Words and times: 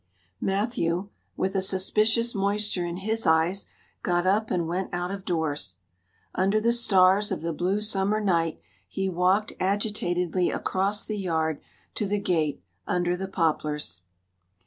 Matthew, 0.41 1.09
with 1.37 1.55
a 1.55 1.61
suspicious 1.61 2.33
moisture 2.33 2.87
in 2.87 2.97
his 2.97 3.27
eyes, 3.27 3.67
got 4.01 4.25
up 4.25 4.49
and 4.49 4.67
went 4.67 4.91
out 4.91 5.11
of 5.11 5.25
doors. 5.25 5.75
Under 6.33 6.59
the 6.59 6.71
stars 6.73 7.31
of 7.31 7.43
the 7.43 7.53
blue 7.53 7.79
summer 7.81 8.19
night 8.19 8.59
he 8.87 9.07
walked 9.09 9.53
agitatedly 9.59 10.49
across 10.49 11.05
the 11.05 11.19
yard 11.19 11.61
to 11.93 12.07
the 12.07 12.19
gate 12.19 12.63
under 12.87 13.15
the 13.15 13.27
poplars. 13.27 14.01